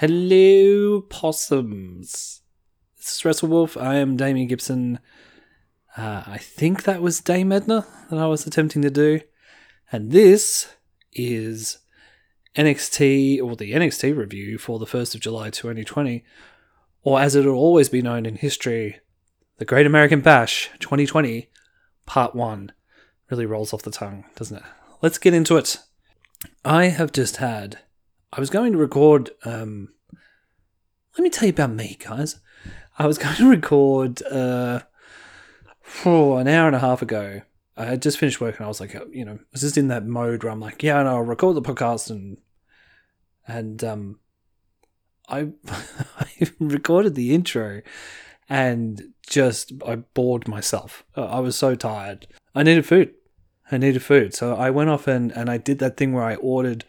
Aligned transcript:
Hello, 0.00 1.02
possums. 1.02 2.40
This 2.96 3.16
is 3.16 3.22
Wrestle 3.22 3.50
Wolf. 3.50 3.76
I 3.76 3.96
am 3.96 4.16
Damian 4.16 4.48
Gibson. 4.48 4.98
Uh, 5.94 6.22
I 6.26 6.38
think 6.38 6.84
that 6.84 7.02
was 7.02 7.20
Dame 7.20 7.52
Edna 7.52 7.86
that 8.08 8.18
I 8.18 8.26
was 8.26 8.46
attempting 8.46 8.80
to 8.80 8.88
do. 8.88 9.20
And 9.92 10.10
this 10.10 10.74
is 11.12 11.80
NXT, 12.56 13.42
or 13.42 13.56
the 13.56 13.72
NXT 13.72 14.16
review 14.16 14.56
for 14.56 14.78
the 14.78 14.86
1st 14.86 15.16
of 15.16 15.20
July 15.20 15.50
2020, 15.50 16.24
or 17.02 17.20
as 17.20 17.36
it 17.36 17.44
will 17.44 17.52
always 17.52 17.90
be 17.90 18.00
known 18.00 18.24
in 18.24 18.36
history, 18.36 19.00
the 19.58 19.66
Great 19.66 19.84
American 19.84 20.22
Bash 20.22 20.70
2020, 20.78 21.50
Part 22.06 22.34
1. 22.34 22.72
Really 23.30 23.44
rolls 23.44 23.74
off 23.74 23.82
the 23.82 23.90
tongue, 23.90 24.24
doesn't 24.34 24.56
it? 24.56 24.64
Let's 25.02 25.18
get 25.18 25.34
into 25.34 25.58
it. 25.58 25.76
I 26.64 26.86
have 26.86 27.12
just 27.12 27.36
had. 27.36 27.80
I 28.32 28.40
was 28.40 28.50
going 28.50 28.72
to 28.72 28.78
record. 28.78 29.30
Um, 29.44 29.88
let 31.16 31.24
me 31.24 31.30
tell 31.30 31.46
you 31.46 31.52
about 31.52 31.72
me, 31.72 31.96
guys. 31.98 32.40
I 32.98 33.06
was 33.06 33.18
going 33.18 33.36
to 33.36 33.48
record 33.48 34.22
uh, 34.22 34.80
for 35.82 36.40
an 36.40 36.48
hour 36.48 36.66
and 36.66 36.76
a 36.76 36.80
half 36.80 37.02
ago. 37.02 37.42
I 37.76 37.84
had 37.86 38.02
just 38.02 38.18
finished 38.18 38.40
work 38.40 38.56
and 38.56 38.64
I 38.66 38.68
was 38.68 38.80
like, 38.80 38.94
you 39.10 39.24
know, 39.24 39.32
I 39.40 39.46
was 39.52 39.62
just 39.62 39.78
in 39.78 39.88
that 39.88 40.06
mode 40.06 40.42
where 40.42 40.52
I'm 40.52 40.60
like, 40.60 40.82
yeah, 40.82 41.00
and 41.00 41.08
I'll 41.08 41.22
record 41.22 41.56
the 41.56 41.62
podcast 41.62 42.10
and 42.10 42.36
and 43.46 43.82
um, 43.82 44.20
I 45.28 45.48
I 46.18 46.26
recorded 46.58 47.14
the 47.14 47.34
intro 47.34 47.80
and 48.50 49.14
just 49.26 49.72
I 49.86 49.96
bored 49.96 50.46
myself. 50.46 51.04
I 51.16 51.40
was 51.40 51.56
so 51.56 51.74
tired. 51.74 52.26
I 52.54 52.64
needed 52.64 52.84
food. 52.84 53.14
I 53.72 53.78
needed 53.78 54.02
food. 54.02 54.34
So 54.34 54.56
I 54.56 54.70
went 54.70 54.90
off 54.90 55.06
and, 55.06 55.30
and 55.32 55.48
I 55.48 55.56
did 55.56 55.78
that 55.78 55.96
thing 55.96 56.12
where 56.12 56.24
I 56.24 56.34
ordered 56.34 56.84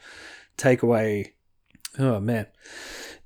takeaway. 0.61 1.31
Oh 1.97 2.19
man. 2.19 2.47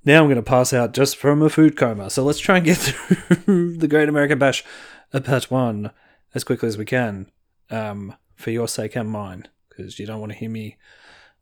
Now 0.04 0.22
I'm 0.22 0.28
going 0.28 0.36
to 0.36 0.44
pass 0.44 0.72
out 0.72 0.94
just 0.94 1.18
from 1.18 1.42
a 1.42 1.50
food 1.50 1.76
coma. 1.76 2.10
So 2.10 2.24
let's 2.24 2.40
try 2.40 2.58
and 2.58 2.66
get 2.66 2.78
through 2.78 3.78
the 3.78 3.88
Great 3.88 4.08
American 4.08 4.38
Bash 4.38 4.64
part 5.12 5.50
one 5.50 5.92
as 6.34 6.44
quickly 6.44 6.68
as 6.68 6.78
we 6.78 6.86
can 6.86 7.32
um, 7.70 8.16
for 8.36 8.52
your 8.52 8.68
sake 8.68 8.96
and 8.96 9.10
mine 9.10 9.48
because 9.70 10.00
you 10.00 10.06
don't 10.06 10.20
want 10.20 10.32
to 10.32 10.38
hear 10.38 10.50
me 10.50 10.78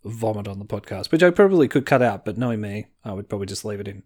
vomit 0.06 0.48
on 0.48 0.60
the 0.60 0.66
podcast, 0.66 1.12
which 1.12 1.24
I 1.24 1.30
probably 1.30 1.68
could 1.68 1.86
cut 1.86 2.02
out, 2.02 2.26
but 2.26 2.38
knowing 2.38 2.62
me, 2.62 2.88
I 3.04 3.14
would 3.14 3.30
probably 3.30 3.48
just 3.48 3.66
leave 3.66 3.80
it 3.80 3.88
in. 3.88 4.04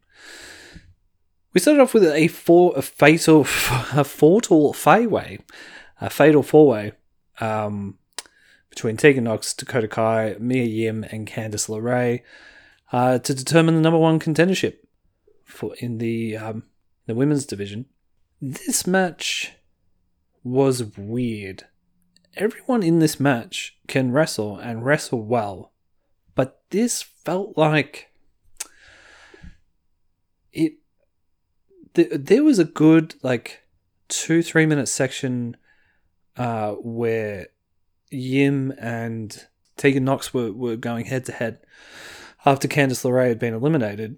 We 1.53 1.61
started 1.61 1.81
off 1.81 1.93
with 1.93 2.03
a 2.03 2.27
four, 2.27 2.73
a 2.75 2.81
fatal, 2.81 3.41
a 3.93 4.03
fatal 4.03 4.73
fayway, 4.73 5.39
a 5.99 6.09
fatal 6.09 6.43
four 6.43 6.67
way 6.67 6.91
um, 7.39 7.97
between 8.77 8.95
Tegan 8.95 9.23
Nox, 9.23 9.55
Dakota 9.55 9.87
Kai, 9.87 10.35
Mia 10.37 10.63
Yim, 10.63 11.03
and 11.05 11.25
Candice 11.25 11.67
LeRae 11.67 12.21
uh, 12.91 13.17
to 13.17 13.33
determine 13.33 13.73
the 13.73 13.81
number 13.81 13.97
one 13.97 14.19
contendership 14.19 14.75
for 15.43 15.73
in 15.79 15.97
the 15.97 16.37
um, 16.37 16.61
the 17.07 17.15
women's 17.15 17.47
division. 17.47 17.87
This 18.39 18.85
match 18.85 19.53
was 20.43 20.95
weird. 20.95 21.63
Everyone 22.35 22.83
in 22.83 22.99
this 22.99 23.19
match 23.19 23.79
can 23.87 24.11
wrestle 24.11 24.59
and 24.59 24.85
wrestle 24.85 25.23
well, 25.23 25.71
but 26.35 26.61
this 26.69 27.01
felt 27.01 27.57
like 27.57 28.11
it. 30.53 30.73
Th- 31.95 32.11
there 32.13 32.43
was 32.43 32.59
a 32.59 32.63
good 32.63 33.15
like 33.23 33.63
two 34.07 34.43
three 34.43 34.67
minute 34.67 34.87
section 34.87 35.57
uh, 36.37 36.73
where 36.73 37.47
Yim 38.09 38.73
and 38.79 39.45
Tegan 39.75 40.05
Nox 40.05 40.33
were, 40.33 40.51
were 40.51 40.75
going 40.75 41.05
head 41.05 41.25
to 41.25 41.31
head 41.31 41.59
after 42.45 42.67
Candice 42.67 43.03
LeRae 43.03 43.29
had 43.29 43.39
been 43.39 43.53
eliminated. 43.53 44.17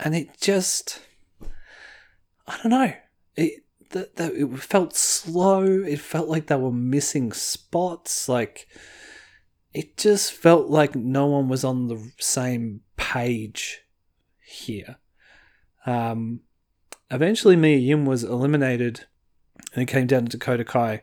And 0.00 0.14
it 0.14 0.40
just, 0.40 1.00
I 2.46 2.58
don't 2.62 2.70
know, 2.70 2.92
it, 3.36 3.64
that, 3.90 4.16
that 4.16 4.34
it 4.34 4.58
felt 4.58 4.96
slow. 4.96 5.62
It 5.64 6.00
felt 6.00 6.28
like 6.28 6.46
they 6.46 6.56
were 6.56 6.72
missing 6.72 7.32
spots. 7.32 8.28
Like, 8.28 8.66
it 9.72 9.96
just 9.96 10.32
felt 10.32 10.68
like 10.68 10.94
no 10.94 11.26
one 11.26 11.48
was 11.48 11.64
on 11.64 11.86
the 11.86 12.12
same 12.18 12.80
page 12.96 13.82
here. 14.44 14.96
Um, 15.86 16.40
eventually, 17.10 17.56
Mia 17.56 17.78
Yim 17.78 18.04
was 18.04 18.24
eliminated 18.24 19.06
and 19.72 19.82
it 19.82 19.86
came 19.86 20.06
down 20.06 20.24
to 20.26 20.36
Dakota 20.36 20.64
Kai 20.64 21.02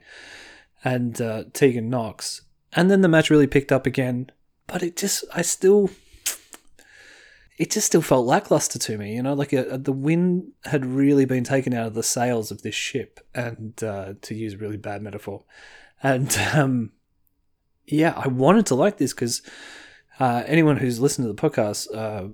and 0.83 1.21
uh, 1.21 1.43
Tegan 1.53 1.89
Nox. 1.89 2.41
And 2.73 2.89
then 2.89 3.01
the 3.01 3.07
match 3.07 3.29
really 3.29 3.47
picked 3.47 3.71
up 3.71 3.85
again, 3.85 4.31
but 4.67 4.81
it 4.81 4.95
just, 4.95 5.25
I 5.33 5.41
still, 5.41 5.89
it 7.57 7.71
just 7.71 7.87
still 7.87 8.01
felt 8.01 8.25
lackluster 8.25 8.79
to 8.79 8.97
me. 8.97 9.15
You 9.15 9.23
know, 9.23 9.33
like 9.33 9.53
a, 9.53 9.69
uh, 9.69 9.75
a, 9.75 9.77
the 9.77 9.91
wind 9.91 10.53
had 10.65 10.85
really 10.85 11.25
been 11.25 11.43
taken 11.43 11.73
out 11.73 11.87
of 11.87 11.93
the 11.93 12.03
sails 12.03 12.49
of 12.49 12.61
this 12.61 12.75
ship, 12.75 13.19
and 13.35 13.81
uh, 13.83 14.13
to 14.21 14.35
use 14.35 14.53
a 14.53 14.57
really 14.57 14.77
bad 14.77 15.01
metaphor. 15.01 15.43
And 16.01 16.35
um, 16.53 16.91
yeah, 17.85 18.13
I 18.15 18.27
wanted 18.27 18.65
to 18.67 18.75
like 18.75 18.97
this 18.97 19.13
because 19.13 19.41
uh, 20.19 20.43
anyone 20.45 20.77
who's 20.77 20.99
listened 20.99 21.27
to 21.27 21.33
the 21.33 21.49
podcast 21.49 21.93
uh, 21.95 22.29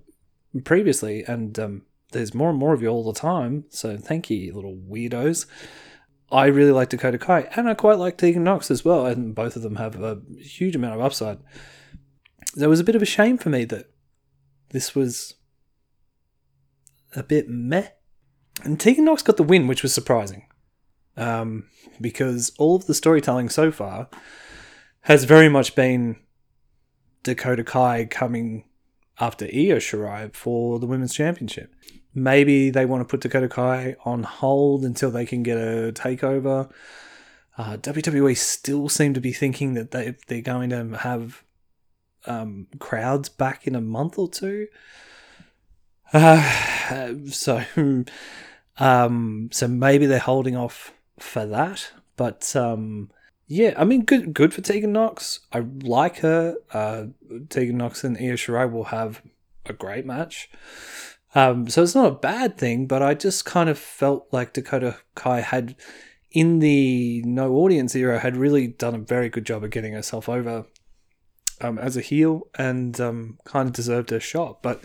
previously, 0.63 1.23
and 1.23 1.57
um, 1.59 1.81
there's 2.11 2.33
more 2.33 2.49
and 2.49 2.59
more 2.59 2.73
of 2.73 2.81
you 2.81 2.87
all 2.87 3.03
the 3.03 3.19
time, 3.19 3.65
so 3.69 3.97
thank 3.97 4.29
you, 4.29 4.53
little 4.53 4.77
weirdos. 4.89 5.45
I 6.31 6.47
really 6.47 6.71
like 6.71 6.89
Dakota 6.89 7.17
Kai, 7.17 7.47
and 7.55 7.69
I 7.69 7.73
quite 7.73 7.97
like 7.97 8.17
Tegan 8.17 8.43
Nox 8.43 8.69
as 8.69 8.83
well, 8.83 9.05
and 9.05 9.33
both 9.33 9.55
of 9.55 9.61
them 9.61 9.77
have 9.77 10.01
a 10.01 10.21
huge 10.39 10.75
amount 10.75 10.95
of 10.95 11.01
upside. 11.01 11.39
There 12.55 12.69
was 12.69 12.79
a 12.79 12.83
bit 12.83 12.95
of 12.95 13.01
a 13.01 13.05
shame 13.05 13.37
for 13.37 13.49
me 13.49 13.63
that 13.65 13.85
this 14.69 14.93
was 14.93 15.35
a 17.15 17.23
bit 17.23 17.47
meh. 17.47 17.87
And 18.63 18.79
Tegan 18.79 19.05
Nox 19.05 19.21
got 19.21 19.37
the 19.37 19.43
win, 19.43 19.67
which 19.67 19.83
was 19.83 19.93
surprising. 19.93 20.47
Um, 21.15 21.65
because 21.99 22.51
all 22.59 22.75
of 22.75 22.85
the 22.87 22.93
storytelling 22.93 23.49
so 23.49 23.71
far 23.71 24.09
has 25.01 25.23
very 25.23 25.49
much 25.49 25.75
been 25.75 26.17
Dakota 27.23 27.63
Kai 27.63 28.05
coming 28.05 28.65
after 29.19 29.45
Io 29.45 29.77
Shirai 29.77 30.35
for 30.35 30.77
the 30.79 30.85
Women's 30.85 31.13
Championship 31.13 31.73
maybe 32.17 32.71
they 32.71 32.85
want 32.85 33.01
to 33.01 33.05
put 33.05 33.21
Dakota 33.21 33.47
Kai 33.47 33.95
on 34.03 34.23
hold 34.23 34.83
until 34.83 35.11
they 35.11 35.25
can 35.25 35.43
get 35.43 35.57
a 35.57 35.91
takeover. 35.93 36.69
Uh, 37.57 37.77
WWE 37.77 38.35
still 38.35 38.89
seem 38.89 39.13
to 39.13 39.21
be 39.21 39.31
thinking 39.31 39.75
that 39.75 39.91
they 39.91 40.15
they're 40.27 40.41
going 40.41 40.71
to 40.71 40.97
have 40.97 41.43
um, 42.25 42.67
crowds 42.79 43.29
back 43.29 43.67
in 43.67 43.75
a 43.75 43.81
month 43.81 44.17
or 44.17 44.27
two. 44.29 44.67
Uh, 46.11 47.13
so, 47.29 47.63
um, 48.79 49.49
so 49.51 49.67
maybe 49.67 50.07
they're 50.07 50.19
holding 50.19 50.57
off 50.57 50.93
for 51.19 51.45
that. 51.45 51.91
But 52.15 52.55
um, 52.55 53.11
yeah, 53.45 53.75
I 53.77 53.85
mean, 53.85 54.05
good 54.05 54.33
good 54.33 54.55
for 54.55 54.61
Tegan 54.61 54.91
Nox. 54.91 55.41
I 55.53 55.59
like 55.59 56.17
her. 56.17 56.57
Uh, 56.73 57.05
Tegan 57.49 57.77
Nox 57.77 58.03
and 58.03 58.17
Io 58.17 58.33
Shirai 58.33 58.71
will 58.71 58.85
have 58.85 59.21
a 59.67 59.73
great 59.73 60.05
match. 60.05 60.49
Um, 61.37 61.69
so 61.69 61.83
it's 61.83 61.93
not 61.93 62.11
a 62.11 62.15
bad 62.15 62.57
thing, 62.57 62.87
but 62.87 63.03
I 63.03 63.13
just 63.13 63.45
kind 63.45 63.69
of 63.69 63.77
felt 63.77 64.27
like 64.31 64.53
Dakota 64.53 64.97
Kai 65.13 65.41
had, 65.41 65.75
in 66.31 66.57
the 66.57 67.21
no 67.27 67.53
audience 67.57 67.95
era, 67.95 68.17
had 68.17 68.35
really 68.35 68.65
done 68.65 68.95
a 68.95 68.97
very 68.97 69.29
good 69.29 69.45
job 69.45 69.63
of 69.63 69.69
getting 69.69 69.93
herself 69.93 70.27
over 70.27 70.65
um, 71.61 71.77
as 71.77 71.95
a 71.95 72.01
heel 72.01 72.47
and 72.57 72.99
um, 72.99 73.37
kind 73.43 73.67
of 73.67 73.75
deserved 73.75 74.11
a 74.11 74.19
shot. 74.19 74.63
But 74.63 74.83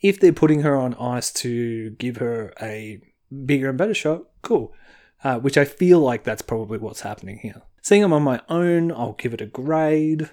if 0.00 0.18
they're 0.18 0.32
putting 0.32 0.62
her 0.62 0.74
on 0.74 0.94
ice 0.94 1.32
to 1.34 1.90
give 1.90 2.16
her 2.16 2.52
a 2.60 3.00
bigger 3.46 3.68
and 3.68 3.78
better 3.78 3.94
shot, 3.94 4.24
cool. 4.42 4.74
Uh, 5.22 5.38
which 5.38 5.56
I 5.56 5.64
feel 5.64 6.00
like 6.00 6.24
that's 6.24 6.42
probably 6.42 6.78
what's 6.78 7.02
happening 7.02 7.38
here. 7.38 7.62
Seeing 7.82 8.02
them 8.02 8.12
on 8.12 8.24
my 8.24 8.40
own, 8.48 8.90
I'll 8.90 9.12
give 9.12 9.32
it 9.32 9.40
a 9.40 9.46
grade. 9.46 10.28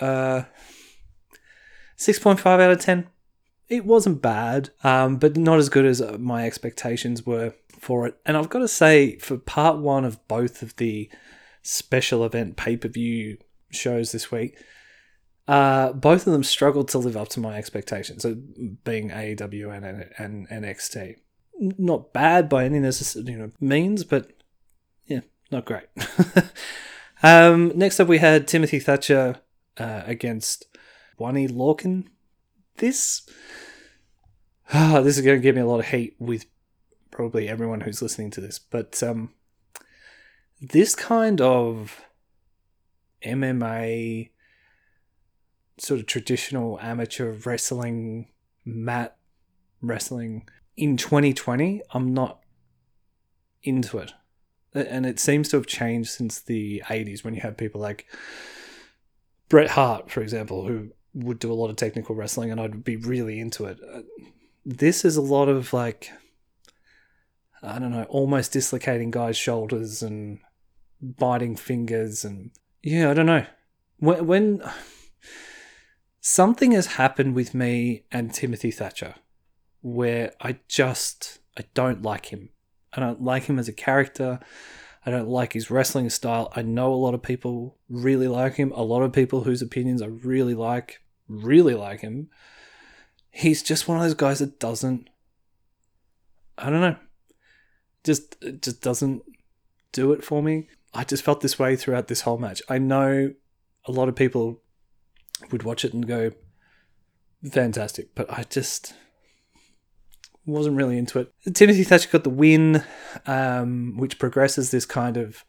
Uh, 0.00 0.42
6.5 1.96 2.44
out 2.44 2.72
of 2.72 2.80
10 2.80 3.06
it 3.68 3.84
wasn't 3.84 4.20
bad, 4.20 4.70
um, 4.82 5.16
but 5.16 5.36
not 5.36 5.58
as 5.58 5.68
good 5.68 5.86
as 5.86 6.00
uh, 6.00 6.16
my 6.18 6.44
expectations 6.46 7.24
were 7.24 7.54
for 7.78 8.06
it. 8.06 8.18
And 8.26 8.36
I've 8.36 8.50
got 8.50 8.60
to 8.60 8.68
say, 8.68 9.18
for 9.18 9.36
part 9.38 9.78
one 9.78 10.04
of 10.04 10.26
both 10.28 10.62
of 10.62 10.76
the 10.76 11.10
special 11.62 12.24
event 12.24 12.56
pay 12.56 12.76
per 12.76 12.88
view 12.88 13.38
shows 13.70 14.12
this 14.12 14.30
week, 14.30 14.56
uh, 15.48 15.92
both 15.92 16.26
of 16.26 16.32
them 16.32 16.44
struggled 16.44 16.88
to 16.88 16.98
live 16.98 17.16
up 17.16 17.28
to 17.28 17.40
my 17.40 17.56
expectations, 17.56 18.22
so 18.22 18.34
being 18.84 19.10
AEW 19.10 19.74
and, 19.74 19.84
and, 19.84 20.48
and 20.48 20.64
NXT. 20.64 21.16
Not 21.58 22.12
bad 22.12 22.48
by 22.48 22.64
any 22.64 22.80
necessary 22.80 23.26
you 23.26 23.38
know, 23.38 23.50
means, 23.60 24.04
but 24.04 24.32
yeah, 25.06 25.20
not 25.50 25.66
great. 25.66 25.84
um, 27.22 27.72
next 27.74 28.00
up, 28.00 28.08
we 28.08 28.18
had 28.18 28.48
Timothy 28.48 28.80
Thatcher 28.80 29.40
uh, 29.78 30.02
against 30.06 30.66
Oney 31.18 31.46
Lorcan 31.46 32.06
this 32.76 33.28
ah, 34.72 35.00
this 35.00 35.16
is 35.16 35.24
going 35.24 35.38
to 35.38 35.42
give 35.42 35.54
me 35.54 35.62
a 35.62 35.66
lot 35.66 35.80
of 35.80 35.86
hate 35.86 36.16
with 36.18 36.46
probably 37.10 37.48
everyone 37.48 37.82
who's 37.82 38.02
listening 38.02 38.30
to 38.32 38.40
this, 38.40 38.58
but 38.58 39.02
um, 39.02 39.30
this 40.60 40.94
kind 40.94 41.40
of 41.40 42.04
MMA 43.24 44.30
sort 45.78 46.00
of 46.00 46.06
traditional 46.06 46.78
amateur 46.80 47.32
wrestling 47.44 48.28
mat 48.64 49.16
wrestling 49.80 50.48
in 50.76 50.96
2020, 50.96 51.82
I'm 51.92 52.14
not 52.14 52.40
into 53.62 53.98
it. 53.98 54.12
And 54.72 55.06
it 55.06 55.20
seems 55.20 55.48
to 55.50 55.56
have 55.56 55.66
changed 55.66 56.10
since 56.10 56.40
the 56.40 56.82
80s 56.86 57.22
when 57.22 57.34
you 57.34 57.40
had 57.40 57.56
people 57.56 57.80
like 57.80 58.06
Bret 59.48 59.70
Hart, 59.70 60.10
for 60.10 60.20
example, 60.20 60.66
who 60.66 60.90
would 61.14 61.38
do 61.38 61.52
a 61.52 61.54
lot 61.54 61.70
of 61.70 61.76
technical 61.76 62.14
wrestling 62.14 62.50
and 62.50 62.60
I'd 62.60 62.84
be 62.84 62.96
really 62.96 63.38
into 63.38 63.64
it. 63.66 63.78
Uh, 63.82 64.02
this 64.66 65.04
is 65.04 65.16
a 65.16 65.22
lot 65.22 65.48
of 65.48 65.72
like, 65.72 66.10
I 67.62 67.78
don't 67.78 67.92
know, 67.92 68.04
almost 68.04 68.52
dislocating 68.52 69.10
guys' 69.10 69.36
shoulders 69.36 70.02
and 70.02 70.40
biting 71.00 71.56
fingers. 71.56 72.24
And 72.24 72.50
yeah, 72.82 73.10
I 73.10 73.14
don't 73.14 73.26
know. 73.26 73.46
When, 73.98 74.26
when 74.26 74.62
something 76.20 76.72
has 76.72 76.86
happened 76.86 77.34
with 77.34 77.54
me 77.54 78.04
and 78.10 78.34
Timothy 78.34 78.70
Thatcher 78.70 79.14
where 79.82 80.32
I 80.40 80.58
just, 80.66 81.38
I 81.58 81.64
don't 81.74 82.02
like 82.02 82.26
him. 82.26 82.48
I 82.92 83.00
don't 83.00 83.22
like 83.22 83.44
him 83.44 83.58
as 83.58 83.68
a 83.68 83.72
character. 83.72 84.40
I 85.04 85.10
don't 85.10 85.28
like 85.28 85.52
his 85.52 85.70
wrestling 85.70 86.08
style. 86.08 86.50
I 86.56 86.62
know 86.62 86.92
a 86.92 86.96
lot 86.96 87.12
of 87.12 87.22
people 87.22 87.76
really 87.90 88.28
like 88.28 88.54
him. 88.54 88.72
A 88.72 88.82
lot 88.82 89.02
of 89.02 89.12
people 89.12 89.44
whose 89.44 89.60
opinions 89.60 90.00
I 90.00 90.06
really 90.06 90.54
like, 90.54 91.00
really 91.28 91.74
like 91.74 92.00
him. 92.00 92.28
He's 93.30 93.62
just 93.62 93.88
one 93.88 93.96
of 93.96 94.02
those 94.02 94.14
guys 94.14 94.38
that 94.38 94.60
doesn't. 94.60 95.08
I 96.56 96.70
don't 96.70 96.80
know. 96.80 96.96
Just 98.04 98.36
just 98.60 98.80
doesn't 98.80 99.22
do 99.92 100.12
it 100.12 100.24
for 100.24 100.42
me. 100.42 100.68
I 100.92 101.04
just 101.04 101.24
felt 101.24 101.40
this 101.40 101.58
way 101.58 101.74
throughout 101.74 102.08
this 102.08 102.20
whole 102.22 102.38
match. 102.38 102.62
I 102.68 102.78
know 102.78 103.32
a 103.86 103.92
lot 103.92 104.08
of 104.08 104.14
people 104.14 104.62
would 105.50 105.62
watch 105.64 105.84
it 105.84 105.92
and 105.92 106.06
go, 106.06 106.30
fantastic, 107.50 108.14
but 108.14 108.30
I 108.30 108.44
just 108.44 108.94
wasn't 110.46 110.76
really 110.76 110.98
into 110.98 111.18
it. 111.18 111.32
Timothy 111.54 111.84
Thatcher 111.84 112.08
got 112.10 112.24
the 112.24 112.30
win, 112.30 112.84
um, 113.26 113.96
which 113.96 114.18
progresses 114.18 114.70
this 114.70 114.86
kind 114.86 115.16
of, 115.16 115.44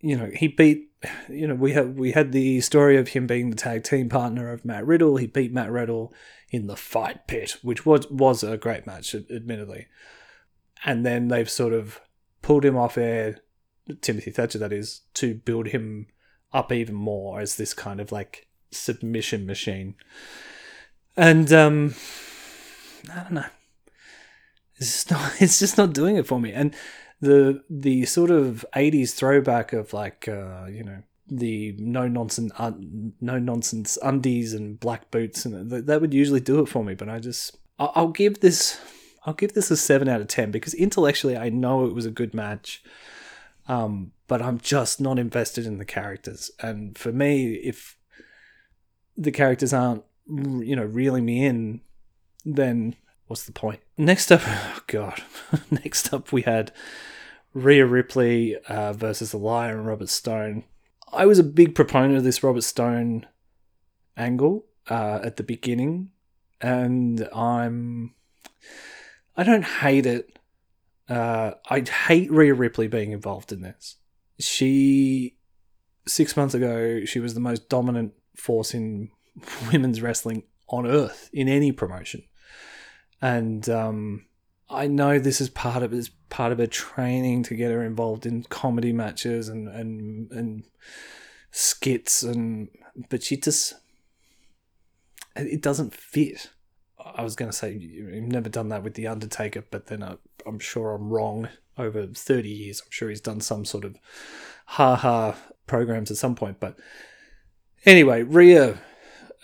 you 0.00 0.16
know, 0.16 0.30
he 0.34 0.48
beat, 0.48 0.90
you 1.28 1.46
know, 1.46 1.54
we 1.54 1.72
had 1.72 1.96
we 1.96 2.12
had 2.12 2.32
the 2.32 2.60
story 2.60 2.96
of 2.96 3.08
him 3.08 3.26
being 3.26 3.50
the 3.50 3.56
tag 3.56 3.84
team 3.84 4.08
partner 4.08 4.52
of 4.52 4.64
Matt 4.64 4.86
Riddle. 4.86 5.16
He 5.16 5.26
beat 5.26 5.52
Matt 5.52 5.70
Riddle 5.70 6.12
in 6.50 6.66
the 6.66 6.76
fight 6.76 7.26
pit, 7.26 7.56
which 7.62 7.84
was 7.84 8.08
was 8.10 8.42
a 8.42 8.56
great 8.56 8.86
match, 8.86 9.14
admittedly. 9.14 9.86
And 10.84 11.04
then 11.04 11.28
they've 11.28 11.50
sort 11.50 11.72
of 11.72 12.00
pulled 12.42 12.64
him 12.64 12.76
off 12.76 12.98
air, 12.98 13.38
Timothy 14.00 14.30
Thatcher, 14.30 14.58
that 14.58 14.72
is, 14.72 15.02
to 15.14 15.34
build 15.34 15.68
him 15.68 16.06
up 16.52 16.70
even 16.70 16.94
more 16.94 17.40
as 17.40 17.56
this 17.56 17.74
kind 17.74 18.00
of 18.00 18.12
like 18.12 18.46
submission 18.70 19.46
machine. 19.46 19.94
And 21.16 21.52
um, 21.52 21.94
I 23.12 23.22
don't 23.22 23.32
know. 23.32 23.46
It's 24.76 24.92
just 24.92 25.10
not. 25.10 25.32
It's 25.40 25.58
just 25.58 25.78
not 25.78 25.92
doing 25.92 26.16
it 26.16 26.26
for 26.26 26.40
me. 26.40 26.52
And 26.52 26.74
the 27.20 27.62
the 27.68 28.04
sort 28.06 28.30
of 28.30 28.64
'80s 28.74 29.14
throwback 29.14 29.72
of 29.72 29.92
like 29.92 30.28
uh, 30.28 30.66
you 30.66 30.84
know 30.84 31.02
the 31.26 31.74
no 31.78 32.06
nonsense 32.06 32.52
no 33.20 33.38
nonsense 33.38 33.96
undies 34.02 34.52
and 34.52 34.78
black 34.78 35.10
boots 35.10 35.46
and 35.46 35.70
th- 35.70 35.86
that 35.86 36.00
would 36.00 36.12
usually 36.12 36.40
do 36.40 36.60
it 36.60 36.68
for 36.68 36.84
me. 36.84 36.94
But 36.94 37.08
I 37.08 37.18
just 37.18 37.56
I'll, 37.78 37.92
I'll 37.94 38.08
give 38.08 38.40
this 38.40 38.80
I'll 39.24 39.34
give 39.34 39.54
this 39.54 39.70
a 39.70 39.76
seven 39.76 40.08
out 40.08 40.20
of 40.20 40.28
ten 40.28 40.50
because 40.50 40.74
intellectually 40.74 41.36
I 41.36 41.48
know 41.48 41.86
it 41.86 41.94
was 41.94 42.06
a 42.06 42.10
good 42.10 42.34
match. 42.34 42.82
Um, 43.66 44.12
but 44.26 44.42
I'm 44.42 44.58
just 44.58 45.00
not 45.00 45.18
invested 45.18 45.66
in 45.66 45.78
the 45.78 45.84
characters. 45.84 46.50
And 46.60 46.96
for 46.96 47.12
me, 47.12 47.54
if 47.54 47.96
the 49.16 49.30
characters 49.30 49.72
aren't, 49.72 50.04
you 50.26 50.74
know, 50.76 50.84
reeling 50.84 51.24
me 51.24 51.44
in, 51.44 51.80
then 52.44 52.96
what's 53.26 53.44
the 53.44 53.52
point? 53.52 53.80
Next 53.96 54.32
up, 54.32 54.42
oh 54.46 54.80
God, 54.86 55.22
next 55.70 56.12
up 56.12 56.32
we 56.32 56.42
had 56.42 56.72
Rhea 57.52 57.86
Ripley 57.86 58.56
uh, 58.68 58.92
versus 58.92 59.32
the 59.32 59.38
Aliyah 59.38 59.70
and 59.70 59.86
Robert 59.86 60.08
Stone. 60.08 60.64
I 61.12 61.26
was 61.26 61.38
a 61.38 61.44
big 61.44 61.74
proponent 61.74 62.16
of 62.16 62.24
this 62.24 62.42
Robert 62.42 62.64
Stone 62.64 63.26
angle 64.16 64.66
uh, 64.90 65.20
at 65.22 65.36
the 65.36 65.44
beginning, 65.44 66.10
and 66.60 67.28
I'm 67.32 68.14
I 69.36 69.44
don't 69.44 69.64
hate 69.64 70.06
it. 70.06 70.38
Uh, 71.08 71.52
I 71.70 71.80
hate 71.80 72.32
Rhea 72.32 72.54
Ripley 72.54 72.88
being 72.88 73.12
involved 73.12 73.52
in 73.52 73.60
this. 73.60 73.96
She 74.40 75.36
six 76.06 76.36
months 76.36 76.54
ago 76.54 77.04
she 77.04 77.20
was 77.20 77.34
the 77.34 77.40
most 77.40 77.68
dominant 77.68 78.12
force 78.34 78.74
in 78.74 79.10
women's 79.72 80.02
wrestling 80.02 80.42
on 80.68 80.86
earth 80.86 81.30
in 81.32 81.48
any 81.48 81.70
promotion 81.70 82.24
and 83.20 83.68
um, 83.68 84.26
I 84.70 84.86
know 84.86 85.18
this 85.18 85.40
is 85.40 85.48
part 85.48 85.82
of 85.82 85.92
it's 85.92 86.10
part 86.30 86.52
of 86.52 86.58
her 86.58 86.66
training 86.66 87.42
to 87.44 87.54
get 87.54 87.70
her 87.70 87.84
involved 87.84 88.26
in 88.26 88.42
comedy 88.44 88.92
matches 88.92 89.48
and 89.48 89.68
and 89.68 90.30
and 90.32 90.64
skits 91.50 92.22
and 92.22 92.68
but 93.08 93.22
she 93.22 93.36
just 93.36 93.74
it 95.36 95.62
doesn't 95.62 95.94
fit. 95.94 96.50
I 96.98 97.22
was 97.22 97.36
going 97.36 97.50
to 97.50 97.56
say 97.56 97.72
you've 97.72 98.24
never 98.24 98.48
done 98.48 98.68
that 98.68 98.82
with 98.82 98.94
the 98.94 99.08
Undertaker, 99.08 99.64
but 99.70 99.86
then 99.86 100.02
I, 100.02 100.16
I'm 100.46 100.58
sure 100.58 100.92
I'm 100.94 101.10
wrong. 101.10 101.48
Over 101.76 102.06
30 102.06 102.48
years, 102.48 102.80
I'm 102.80 102.90
sure 102.90 103.08
he's 103.08 103.20
done 103.20 103.40
some 103.40 103.64
sort 103.64 103.84
of 103.84 103.96
ha 104.66 104.94
ha 104.94 105.34
programs 105.66 106.10
at 106.10 106.16
some 106.16 106.36
point. 106.36 106.60
But 106.60 106.78
anyway, 107.84 108.22
Rhea 108.22 108.78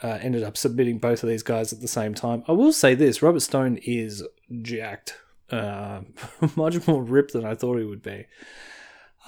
uh, 0.02 0.18
ended 0.20 0.42
up 0.42 0.56
submitting 0.56 0.98
both 0.98 1.22
of 1.22 1.28
these 1.28 1.42
guys 1.42 1.72
at 1.72 1.80
the 1.80 1.88
same 1.88 2.14
time. 2.14 2.44
I 2.48 2.52
will 2.52 2.72
say 2.72 2.94
this: 2.94 3.22
Robert 3.22 3.40
Stone 3.40 3.78
is 3.78 4.22
jacked, 4.62 5.16
uh, 5.50 6.02
much 6.56 6.86
more 6.86 7.02
ripped 7.02 7.32
than 7.32 7.44
I 7.44 7.54
thought 7.54 7.78
he 7.78 7.84
would 7.84 8.02
be. 8.02 8.26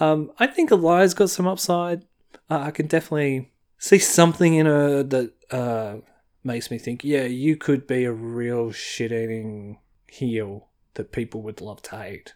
Um, 0.00 0.33
I 0.38 0.47
think 0.47 0.71
Aliyah's 0.71 1.14
got 1.14 1.31
some 1.31 1.47
upside. 1.47 2.05
Uh, 2.50 2.61
I 2.61 2.71
can 2.71 2.87
definitely 2.87 3.52
see 3.79 3.99
something 3.99 4.55
in 4.55 4.67
her 4.67 5.02
that 5.02 5.33
uh, 5.50 5.97
makes 6.45 6.71
me 6.71 6.79
think, 6.79 7.05
yeah, 7.05 7.25
you 7.25 7.57
could 7.57 7.87
be 7.87 8.05
a 8.05 8.12
real 8.12 8.73
shit-eating 8.73 9.79
heel 10.07 10.69
that 10.95 11.12
people 11.12 11.43
would 11.43 11.61
love 11.61 11.83
to 11.83 11.97
hate. 11.97 12.35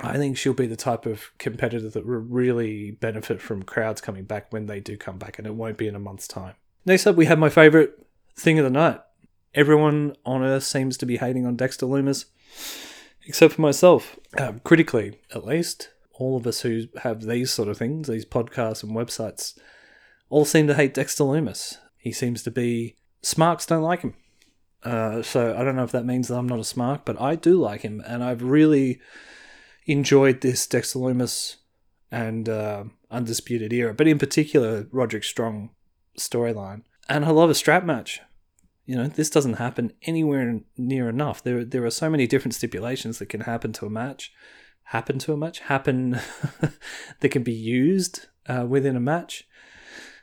I 0.00 0.16
think 0.16 0.36
she'll 0.36 0.54
be 0.54 0.66
the 0.66 0.76
type 0.76 1.06
of 1.06 1.30
competitor 1.38 1.88
that 1.88 2.06
will 2.06 2.18
really 2.18 2.90
benefit 2.90 3.40
from 3.40 3.62
crowds 3.62 4.00
coming 4.00 4.24
back 4.24 4.52
when 4.52 4.66
they 4.66 4.80
do 4.80 4.96
come 4.96 5.18
back, 5.18 5.38
and 5.38 5.46
it 5.46 5.54
won't 5.54 5.78
be 5.78 5.86
in 5.86 5.94
a 5.94 6.00
month's 6.00 6.26
time. 6.26 6.54
Next 6.86 7.06
up, 7.06 7.16
we 7.16 7.26
have 7.26 7.38
my 7.38 7.48
favorite 7.48 8.06
thing 8.36 8.58
of 8.58 8.64
the 8.64 8.70
night. 8.70 9.00
Everyone 9.54 10.14
on 10.26 10.42
Earth 10.42 10.64
seems 10.64 10.98
to 10.98 11.06
be 11.06 11.16
hating 11.16 11.46
on 11.46 11.56
Dexter 11.56 11.86
Lumis, 11.86 12.26
except 13.26 13.54
for 13.54 13.62
myself. 13.62 14.18
Um, 14.36 14.60
critically, 14.64 15.20
at 15.34 15.46
least, 15.46 15.90
all 16.12 16.36
of 16.36 16.46
us 16.46 16.60
who 16.60 16.84
have 17.02 17.22
these 17.22 17.50
sort 17.50 17.68
of 17.68 17.78
things, 17.78 18.08
these 18.08 18.26
podcasts 18.26 18.82
and 18.82 18.92
websites, 18.92 19.58
all 20.28 20.44
seem 20.44 20.66
to 20.66 20.74
hate 20.74 20.92
Dexter 20.92 21.24
Lumis. 21.24 21.78
He 21.96 22.12
seems 22.12 22.42
to 22.42 22.50
be. 22.50 22.96
Smarks 23.22 23.64
don't 23.64 23.82
like 23.82 24.00
him. 24.00 24.14
Uh, 24.82 25.22
so 25.22 25.56
I 25.56 25.64
don't 25.64 25.76
know 25.76 25.84
if 25.84 25.92
that 25.92 26.04
means 26.04 26.28
that 26.28 26.36
I'm 26.36 26.48
not 26.48 26.58
a 26.58 26.62
Smark, 26.62 27.02
but 27.06 27.18
I 27.18 27.36
do 27.36 27.58
like 27.58 27.80
him, 27.80 28.02
and 28.06 28.22
I've 28.22 28.42
really 28.42 29.00
enjoyed 29.86 30.42
this 30.42 30.66
Dexter 30.66 30.98
Lumis 30.98 31.56
and 32.10 32.46
uh, 32.48 32.84
Undisputed 33.10 33.72
Era, 33.72 33.94
but 33.94 34.06
in 34.06 34.18
particular 34.18 34.86
Roderick 34.92 35.24
Strong 35.24 35.70
storyline. 36.18 36.82
And 37.08 37.24
I 37.24 37.30
love 37.30 37.50
a 37.50 37.54
strap 37.54 37.84
match. 37.84 38.20
You 38.86 38.96
know, 38.96 39.06
this 39.06 39.30
doesn't 39.30 39.54
happen 39.54 39.92
anywhere 40.02 40.60
near 40.76 41.08
enough. 41.08 41.42
There, 41.42 41.64
there 41.64 41.84
are 41.84 41.90
so 41.90 42.10
many 42.10 42.26
different 42.26 42.54
stipulations 42.54 43.18
that 43.18 43.30
can 43.30 43.42
happen 43.42 43.72
to 43.74 43.86
a 43.86 43.90
match, 43.90 44.32
happen 44.84 45.18
to 45.20 45.32
a 45.32 45.36
match, 45.36 45.60
happen 45.60 46.20
that 47.20 47.28
can 47.30 47.42
be 47.42 47.52
used 47.52 48.26
uh, 48.46 48.66
within 48.68 48.96
a 48.96 49.00
match. 49.00 49.48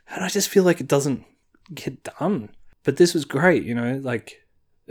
And 0.08 0.24
I 0.24 0.28
just 0.28 0.48
feel 0.48 0.64
like 0.64 0.80
it 0.80 0.88
doesn't 0.88 1.24
get 1.74 2.04
done. 2.04 2.50
But 2.84 2.96
this 2.96 3.14
was 3.14 3.24
great, 3.24 3.64
you 3.64 3.74
know, 3.74 4.00
like 4.02 4.42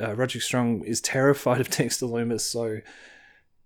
uh, 0.01 0.15
Roderick 0.15 0.43
Strong 0.43 0.84
is 0.86 1.01
terrified 1.01 1.62
of 1.62 1.70
Dexter 1.77 2.05
Lumis, 2.05 2.41
so 2.41 2.79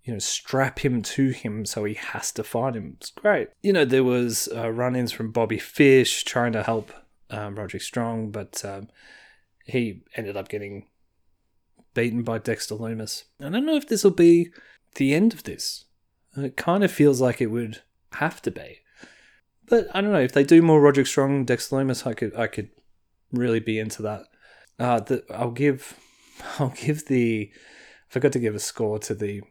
you 0.03 0.13
know, 0.13 0.19
strap 0.19 0.79
him 0.79 1.01
to 1.01 1.29
him 1.29 1.65
so 1.65 1.83
he 1.83 1.95
has 1.95 2.31
to 2.33 2.43
fight 2.43 2.75
him. 2.75 2.97
It's 2.97 3.09
great. 3.09 3.49
You 3.63 3.73
know, 3.73 3.85
there 3.85 4.03
was 4.03 4.47
uh, 4.55 4.69
run-ins 4.69 5.11
from 5.11 5.31
Bobby 5.31 5.57
Fish 5.57 6.23
trying 6.23 6.51
to 6.51 6.61
help 6.61 6.91
um, 7.29 7.55
Roderick 7.55 7.83
Strong, 7.83 8.31
but 8.31 8.63
um, 8.65 8.87
he 9.65 10.03
ended 10.15 10.37
up 10.37 10.49
getting 10.49 10.87
beaten 11.93 12.23
by 12.23 12.37
Dexter 12.37 12.75
Lumis. 12.75 13.23
I 13.39 13.49
don't 13.49 13.65
know 13.65 13.75
if 13.75 13.87
this 13.87 14.03
will 14.03 14.11
be 14.11 14.51
the 14.95 15.13
end 15.13 15.33
of 15.33 15.43
this. 15.43 15.85
It 16.37 16.57
kind 16.57 16.83
of 16.83 16.91
feels 16.91 17.21
like 17.21 17.41
it 17.41 17.47
would 17.47 17.81
have 18.13 18.41
to 18.43 18.51
be. 18.51 18.79
But 19.67 19.87
I 19.93 20.01
don't 20.01 20.11
know 20.11 20.19
if 20.19 20.33
they 20.33 20.43
do 20.43 20.61
more 20.61 20.79
Roderick 20.79 21.07
Strong, 21.07 21.45
Dexter 21.45 21.77
Lumis. 21.77 22.05
I 22.05 22.13
could 22.13 22.35
I 22.35 22.47
could 22.47 22.69
really 23.31 23.59
be 23.59 23.79
into 23.79 24.01
that. 24.03 24.23
Uh, 24.77 24.99
the, 24.99 25.23
I'll 25.33 25.51
give 25.51 25.97
I'll 26.59 26.69
give 26.69 27.07
the 27.07 27.51
I 27.51 28.13
forgot 28.13 28.33
to 28.33 28.39
give 28.39 28.55
a 28.55 28.59
score 28.59 28.99
to 28.99 29.15
the 29.15 29.41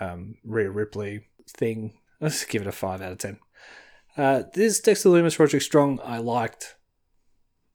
um, 0.00 0.36
Rhea 0.44 0.70
Ripley 0.70 1.26
thing. 1.48 1.94
Let's 2.20 2.44
give 2.44 2.62
it 2.62 2.68
a 2.68 2.72
five 2.72 3.00
out 3.00 3.12
of 3.12 3.18
ten. 3.18 3.38
Uh, 4.16 4.42
this 4.52 4.80
Dexter 4.80 5.08
Lumis, 5.08 5.38
Roderick 5.38 5.62
Strong 5.62 6.00
I 6.04 6.18
liked. 6.18 6.76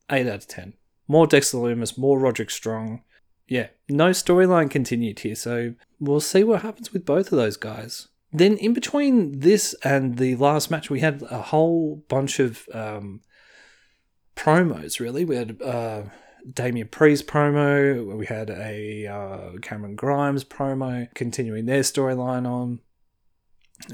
8 0.09 0.27
out 0.27 0.35
of 0.35 0.47
10. 0.47 0.73
More 1.07 1.27
Dexter 1.27 1.57
Lumis, 1.57 1.97
more 1.97 2.19
Roderick 2.19 2.51
Strong. 2.51 3.03
yeah, 3.47 3.67
no 3.89 4.11
storyline 4.11 4.69
continued 4.69 5.19
here, 5.19 5.35
so 5.35 5.73
we'll 5.99 6.19
see 6.19 6.43
what 6.43 6.61
happens 6.61 6.93
with 6.93 7.05
both 7.05 7.31
of 7.31 7.37
those 7.37 7.57
guys. 7.57 8.09
Then 8.31 8.57
in 8.57 8.73
between 8.73 9.39
this 9.39 9.73
and 9.83 10.17
the 10.17 10.35
last 10.35 10.69
match, 10.69 10.89
we 10.89 10.99
had 10.99 11.23
a 11.31 11.41
whole 11.41 12.03
bunch 12.07 12.39
of 12.39 12.67
um, 12.73 13.21
promos. 14.35 14.99
Really, 14.99 15.25
we 15.25 15.35
had 15.35 15.59
uh, 15.61 16.03
Damian 16.53 16.89
Priest 16.89 17.25
promo. 17.25 18.15
We 18.15 18.27
had 18.27 18.51
a 18.51 19.07
uh, 19.07 19.57
Cameron 19.61 19.95
Grimes 19.95 20.43
promo, 20.43 21.11
continuing 21.15 21.65
their 21.65 21.81
storyline 21.81 22.47
on. 22.47 22.81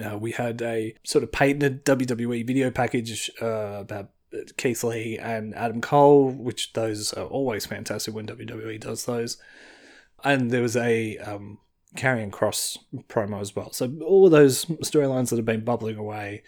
Uh, 0.04 0.18
we 0.18 0.32
had 0.32 0.62
a 0.62 0.96
sort 1.04 1.24
of 1.24 1.32
patented 1.32 1.86
WWE 1.86 2.46
video 2.46 2.72
package 2.72 3.32
uh, 3.42 3.78
about 3.80 4.10
Keith 4.58 4.84
Lee 4.84 5.18
and 5.18 5.54
Adam 5.56 5.82
Cole, 5.82 6.30
which 6.30 6.74
those 6.74 7.14
are 7.14 7.26
always 7.26 7.66
fantastic 7.66 8.14
when 8.14 8.28
WWE 8.28 8.80
does 8.80 9.06
those. 9.06 9.38
And 10.24 10.52
there 10.52 10.62
was 10.62 10.76
a 10.76 11.18
um, 11.20 11.60
Karrion 11.96 12.32
Kross 12.32 12.78
promo 13.08 13.42
as 13.42 13.56
well. 13.56 13.72
So 13.72 13.92
all 14.06 14.26
of 14.26 14.32
those 14.32 14.66
storylines 14.66 15.30
that 15.30 15.38
have 15.38 15.46
been 15.46 15.64
bubbling 15.64 15.98
away 15.98 16.44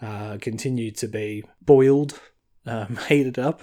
uh, 0.00 0.38
continue 0.40 0.90
to 0.92 1.08
be 1.08 1.44
boiled, 1.62 2.20
um, 2.66 2.98
heated 3.08 3.38
up. 3.38 3.62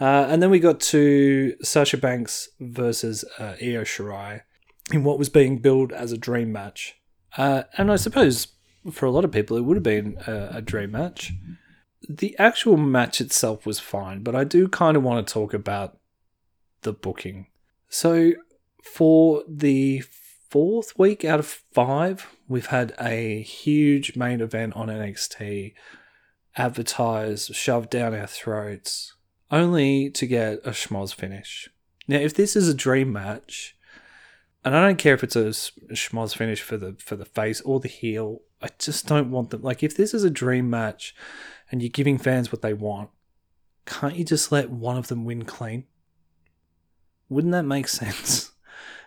Uh, 0.00 0.26
and 0.28 0.42
then 0.42 0.50
we 0.50 0.58
got 0.58 0.80
to 0.80 1.54
Sasha 1.62 1.96
Banks 1.96 2.48
versus 2.58 3.24
uh, 3.38 3.54
Io 3.62 3.84
Shirai 3.84 4.40
in 4.92 5.04
what 5.04 5.18
was 5.18 5.28
being 5.28 5.58
billed 5.58 5.92
as 5.92 6.12
a 6.12 6.18
dream 6.18 6.52
match. 6.52 6.96
Uh, 7.36 7.64
and 7.76 7.90
I 7.90 7.96
suppose 7.96 8.48
for 8.90 9.06
a 9.06 9.10
lot 9.10 9.24
of 9.24 9.32
people 9.32 9.56
it 9.56 9.62
would 9.62 9.76
have 9.76 9.84
been 9.84 10.16
a, 10.26 10.56
a 10.56 10.62
dream 10.62 10.92
match. 10.92 11.32
The 12.08 12.36
actual 12.38 12.76
match 12.76 13.20
itself 13.20 13.66
was 13.66 13.80
fine, 13.80 14.22
but 14.22 14.34
I 14.34 14.44
do 14.44 14.68
kind 14.68 14.96
of 14.96 15.02
want 15.02 15.26
to 15.26 15.32
talk 15.32 15.54
about 15.54 15.98
the 16.82 16.92
booking. 16.92 17.46
So 17.88 18.32
for 18.82 19.42
the 19.48 20.02
fourth 20.50 20.98
week 20.98 21.24
out 21.24 21.40
of 21.40 21.46
five, 21.46 22.26
we've 22.48 22.66
had 22.66 22.94
a 23.00 23.42
huge 23.42 24.16
main 24.16 24.40
event 24.40 24.74
on 24.76 24.88
NXT 24.88 25.74
advertised, 26.56 27.54
shoved 27.54 27.90
down 27.90 28.14
our 28.14 28.26
throats, 28.26 29.14
only 29.50 30.10
to 30.10 30.26
get 30.26 30.60
a 30.64 30.70
schmoz 30.70 31.14
finish. 31.14 31.68
Now, 32.06 32.18
if 32.18 32.34
this 32.34 32.54
is 32.54 32.68
a 32.68 32.74
dream 32.74 33.12
match, 33.12 33.76
and 34.64 34.76
I 34.76 34.86
don't 34.86 34.98
care 34.98 35.14
if 35.14 35.24
it's 35.24 35.36
a 35.36 35.50
schmoz 35.94 36.36
finish 36.36 36.62
for 36.62 36.76
the 36.76 36.96
for 36.98 37.16
the 37.16 37.24
face 37.24 37.60
or 37.62 37.80
the 37.80 37.88
heel, 37.88 38.40
I 38.64 38.68
just 38.78 39.06
don't 39.06 39.30
want 39.30 39.50
them. 39.50 39.60
Like, 39.60 39.82
if 39.82 39.94
this 39.94 40.14
is 40.14 40.24
a 40.24 40.30
dream 40.30 40.70
match, 40.70 41.14
and 41.70 41.82
you're 41.82 41.90
giving 41.90 42.16
fans 42.16 42.50
what 42.50 42.62
they 42.62 42.72
want, 42.72 43.10
can't 43.84 44.16
you 44.16 44.24
just 44.24 44.50
let 44.50 44.70
one 44.70 44.96
of 44.96 45.08
them 45.08 45.26
win 45.26 45.44
clean? 45.44 45.84
Wouldn't 47.28 47.52
that 47.52 47.64
make 47.64 47.88
sense? 48.00 48.52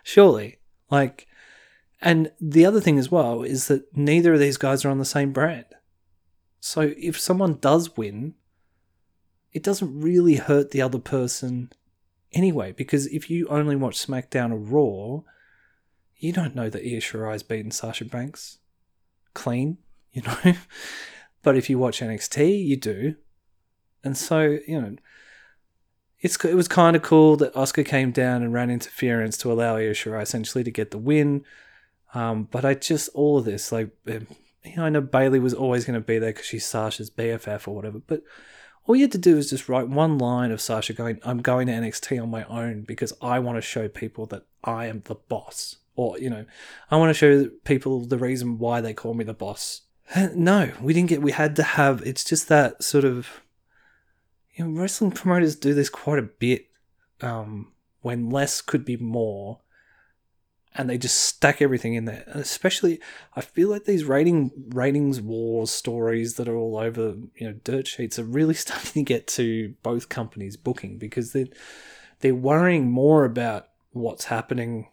Surely. 0.04 0.60
Like, 0.90 1.26
and 2.00 2.30
the 2.40 2.64
other 2.64 2.80
thing 2.80 3.00
as 3.00 3.10
well 3.10 3.42
is 3.42 3.66
that 3.66 3.96
neither 3.96 4.34
of 4.34 4.40
these 4.40 4.58
guys 4.58 4.84
are 4.84 4.90
on 4.90 4.98
the 4.98 5.04
same 5.04 5.32
brand. 5.32 5.64
So 6.60 6.92
if 6.96 7.18
someone 7.18 7.54
does 7.54 7.96
win, 7.96 8.34
it 9.52 9.64
doesn't 9.64 10.00
really 10.00 10.36
hurt 10.36 10.70
the 10.70 10.82
other 10.82 11.00
person 11.00 11.72
anyway, 12.32 12.70
because 12.70 13.06
if 13.08 13.28
you 13.28 13.48
only 13.48 13.74
watch 13.74 14.06
SmackDown 14.06 14.52
or 14.52 14.56
Raw, 14.56 15.22
you 16.16 16.32
don't 16.32 16.54
know 16.54 16.70
that 16.70 16.82
Io 16.82 17.00
Shirai's 17.00 17.42
beaten 17.42 17.72
Sasha 17.72 18.04
Banks 18.04 18.57
clean, 19.38 19.78
you 20.12 20.22
know? 20.22 20.54
but 21.42 21.56
if 21.56 21.70
you 21.70 21.78
watch 21.78 22.00
NXT, 22.00 22.66
you 22.66 22.76
do. 22.76 23.14
And 24.04 24.16
so, 24.16 24.58
you 24.66 24.80
know, 24.80 24.96
it's 26.20 26.42
it 26.44 26.54
was 26.54 26.68
kind 26.68 26.96
of 26.96 27.02
cool 27.02 27.36
that 27.36 27.54
Asuka 27.54 27.84
came 27.86 28.10
down 28.10 28.42
and 28.42 28.52
ran 28.52 28.70
interference 28.70 29.36
to 29.38 29.52
allow 29.52 29.76
Io 29.76 29.92
Shirai 29.92 30.22
essentially 30.22 30.64
to 30.64 30.70
get 30.70 30.90
the 30.90 30.98
win. 30.98 31.44
Um, 32.14 32.48
but 32.50 32.64
I 32.64 32.74
just 32.74 33.08
all 33.14 33.38
of 33.38 33.44
this 33.44 33.70
like 33.70 33.90
um, 34.08 34.26
you 34.64 34.76
know 34.76 34.84
I 34.84 34.88
know 34.88 35.00
Bayley 35.00 35.38
was 35.38 35.54
always 35.54 35.84
going 35.84 36.00
to 36.00 36.04
be 36.04 36.18
there 36.18 36.32
because 36.32 36.46
she's 36.46 36.66
Sasha's 36.66 37.10
BFF 37.10 37.68
or 37.68 37.74
whatever, 37.74 38.00
but 38.00 38.22
all 38.86 38.96
you 38.96 39.02
had 39.02 39.12
to 39.12 39.18
do 39.18 39.36
is 39.36 39.50
just 39.50 39.68
write 39.68 39.88
one 39.88 40.16
line 40.18 40.50
of 40.50 40.60
Sasha 40.60 40.92
going, 40.92 41.20
"I'm 41.22 41.42
going 41.42 41.66
to 41.66 41.72
NXT 41.74 42.20
on 42.20 42.30
my 42.30 42.44
own 42.44 42.82
because 42.82 43.12
I 43.20 43.38
want 43.38 43.56
to 43.56 43.62
show 43.62 43.88
people 43.88 44.26
that 44.26 44.44
I 44.64 44.86
am 44.86 45.02
the 45.04 45.14
boss." 45.14 45.76
Or, 45.98 46.16
you 46.16 46.30
know, 46.30 46.44
I 46.92 46.96
want 46.96 47.10
to 47.10 47.14
show 47.14 47.50
people 47.64 48.06
the 48.06 48.18
reason 48.18 48.58
why 48.58 48.80
they 48.80 48.94
call 48.94 49.14
me 49.14 49.24
the 49.24 49.34
boss. 49.34 49.82
No, 50.34 50.70
we 50.80 50.94
didn't 50.94 51.08
get, 51.08 51.20
we 51.20 51.32
had 51.32 51.56
to 51.56 51.62
have, 51.62 52.02
it's 52.06 52.22
just 52.22 52.48
that 52.48 52.82
sort 52.84 53.04
of 53.04 53.42
you 54.54 54.64
know, 54.64 54.80
wrestling 54.80 55.10
promoters 55.10 55.56
do 55.56 55.74
this 55.74 55.90
quite 55.90 56.20
a 56.20 56.22
bit 56.22 56.66
um, 57.20 57.72
when 58.00 58.30
less 58.30 58.60
could 58.60 58.84
be 58.84 58.96
more 58.96 59.58
and 60.74 60.88
they 60.88 60.96
just 60.96 61.18
stack 61.18 61.60
everything 61.60 61.94
in 61.94 62.04
there. 62.04 62.22
And 62.28 62.40
especially, 62.40 63.00
I 63.34 63.40
feel 63.40 63.68
like 63.68 63.84
these 63.84 64.04
rating 64.04 64.52
ratings 64.68 65.20
wars 65.20 65.72
stories 65.72 66.34
that 66.34 66.48
are 66.48 66.56
all 66.56 66.78
over 66.78 67.16
you 67.34 67.48
know 67.48 67.54
dirt 67.64 67.88
sheets 67.88 68.18
are 68.18 68.24
really 68.24 68.54
starting 68.66 68.92
to 68.92 69.02
get 69.02 69.26
to 69.28 69.74
both 69.82 70.08
companies 70.08 70.56
booking 70.56 70.96
because 70.96 71.32
they're 71.32 71.48
they're 72.20 72.34
worrying 72.34 72.90
more 72.90 73.24
about 73.24 73.68
what's 73.90 74.26
happening 74.26 74.88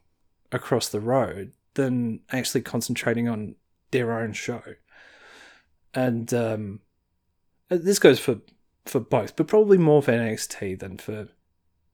across 0.56 0.90
the 0.90 1.00
road 1.00 1.52
than 1.76 2.22
actually 2.32 2.62
concentrating 2.62 3.28
on 3.28 3.56
their 3.92 4.18
own 4.18 4.34
show. 4.34 4.62
And 5.94 6.34
um, 6.34 6.82
this 7.70 8.00
goes 8.00 8.20
for 8.20 8.40
for 8.86 9.00
both, 9.00 9.36
but 9.36 9.48
probably 9.48 9.78
more 9.78 10.02
for 10.02 10.12
NXT 10.12 10.80
than 10.80 10.98
for 10.98 11.30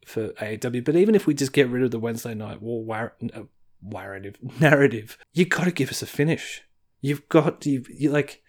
for 0.05 0.29
AEW. 0.29 0.83
But 0.83 0.95
even 0.95 1.15
if 1.15 1.27
we 1.27 1.33
just 1.33 1.53
get 1.53 1.69
rid 1.69 1.83
of 1.83 1.91
the 1.91 1.99
Wednesday 1.99 2.33
night 2.33 2.61
war 2.61 2.83
war- 2.83 3.15
uh, 3.33 3.43
narrative, 3.81 4.37
narrative, 4.59 5.17
you 5.33 5.45
got 5.45 5.65
to 5.65 5.71
give 5.71 5.89
us 5.89 6.01
a 6.01 6.07
finish. 6.07 6.63
You've 7.01 7.27
got 7.29 7.65
you 7.65 7.85
you 7.89 8.11
like 8.11 8.41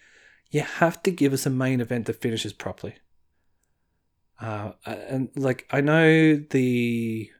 you 0.50 0.60
have 0.60 1.02
to 1.04 1.10
give 1.10 1.32
us 1.32 1.46
a 1.46 1.50
main 1.50 1.80
event 1.80 2.06
that 2.06 2.20
finishes 2.20 2.52
properly. 2.52 2.94
Uh, 4.40 4.72
and 4.84 5.30
like 5.36 5.66
I 5.70 5.80
know 5.80 6.36
the 6.36 7.30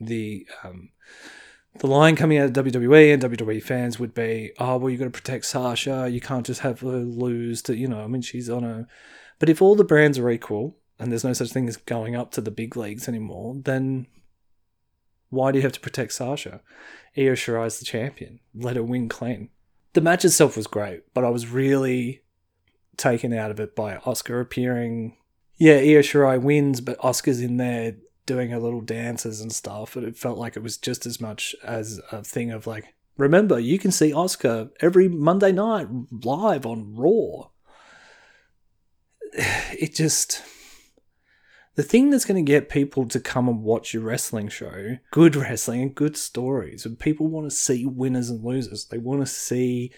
the 0.00 0.46
um, 0.64 0.90
the 1.78 1.86
line 1.86 2.16
coming 2.16 2.38
out 2.38 2.56
of 2.56 2.64
WWE 2.64 3.14
and 3.14 3.22
WWE 3.22 3.62
fans 3.62 3.98
would 3.98 4.12
be, 4.12 4.52
oh 4.58 4.76
well, 4.76 4.90
you've 4.90 4.98
got 4.98 5.06
to 5.06 5.10
protect 5.10 5.46
Sasha. 5.46 6.08
You 6.10 6.20
can't 6.20 6.44
just 6.44 6.60
have 6.60 6.80
her 6.80 6.98
lose 6.98 7.62
to 7.62 7.76
you 7.76 7.88
know. 7.88 8.02
I 8.02 8.06
mean, 8.06 8.22
she's 8.22 8.50
on 8.50 8.64
a 8.64 8.86
but 9.40 9.48
if 9.48 9.60
all 9.60 9.74
the 9.74 9.84
brands 9.84 10.18
are 10.18 10.30
equal 10.30 10.76
and 10.98 11.10
there's 11.10 11.24
no 11.24 11.32
such 11.32 11.50
thing 11.50 11.66
as 11.66 11.76
going 11.76 12.14
up 12.14 12.30
to 12.32 12.40
the 12.40 12.50
big 12.50 12.76
leagues 12.76 13.08
anymore, 13.08 13.56
then 13.56 14.06
why 15.30 15.50
do 15.50 15.58
you 15.58 15.62
have 15.62 15.72
to 15.72 15.80
protect 15.80 16.12
Sasha? 16.12 16.60
Io 17.16 17.32
Shirai's 17.32 17.78
the 17.78 17.84
champion. 17.84 18.40
Let 18.54 18.76
her 18.76 18.82
win 18.82 19.08
clean. 19.08 19.48
The 19.94 20.00
match 20.02 20.24
itself 20.24 20.56
was 20.56 20.66
great, 20.66 21.02
but 21.14 21.24
I 21.24 21.30
was 21.30 21.48
really 21.48 22.22
taken 22.96 23.32
out 23.32 23.50
of 23.50 23.58
it 23.58 23.74
by 23.74 23.96
Asuka 23.96 24.40
appearing. 24.40 25.16
Yeah, 25.56 25.76
Io 25.76 26.00
Shirai 26.00 26.40
wins, 26.40 26.80
but 26.80 26.98
Asuka's 26.98 27.40
in 27.40 27.56
there 27.56 27.96
doing 28.30 28.50
her 28.50 28.60
little 28.60 28.80
dances 28.80 29.40
and 29.40 29.52
stuff, 29.52 29.96
it 29.96 30.16
felt 30.16 30.38
like 30.38 30.56
it 30.56 30.62
was 30.62 30.78
just 30.78 31.04
as 31.04 31.20
much 31.20 31.56
as 31.64 32.00
a 32.12 32.22
thing 32.22 32.52
of 32.52 32.64
like, 32.64 32.94
remember, 33.16 33.58
you 33.58 33.76
can 33.76 33.90
see 33.90 34.12
Asuka 34.12 34.70
every 34.78 35.08
Monday 35.08 35.50
night 35.50 35.88
live 36.24 36.64
on 36.64 36.94
Raw. 36.94 37.48
it 39.34 39.96
just 39.96 40.44
the 41.74 41.82
thing 41.82 42.10
that's 42.10 42.24
going 42.24 42.44
to 42.44 42.48
get 42.48 42.68
people 42.68 43.08
to 43.08 43.18
come 43.18 43.48
and 43.48 43.64
watch 43.64 43.92
your 43.92 44.04
wrestling 44.04 44.48
show, 44.48 44.98
good 45.10 45.34
wrestling 45.42 45.82
and 45.82 45.92
good 45.92 46.16
stories, 46.16 46.86
and 46.86 47.00
people 47.00 47.26
want 47.26 47.50
to 47.50 47.56
see 47.56 47.84
winners 47.84 48.30
and 48.30 48.44
losers. 48.44 48.84
They 48.84 48.98
want 48.98 49.22
to 49.22 49.26
see 49.26 49.90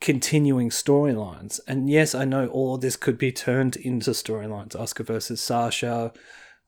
continuing 0.00 0.70
storylines. 0.70 1.60
And 1.68 1.90
yes, 1.90 2.14
I 2.14 2.24
know 2.24 2.46
all 2.46 2.76
of 2.76 2.80
this 2.80 2.96
could 2.96 3.18
be 3.18 3.30
turned 3.30 3.76
into 3.76 4.12
storylines 4.12 4.74
Asuka 4.74 5.04
versus 5.04 5.42
Sasha, 5.42 6.14